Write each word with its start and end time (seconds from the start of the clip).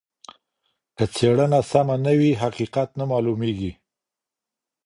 که 0.95 1.05
څېړنه 1.13 1.59
سمه 1.71 1.95
نه 2.05 2.13
وي 2.19 2.31
حقیقت 2.41 2.89
نه 2.99 3.05
معلوميږي. 3.11 3.71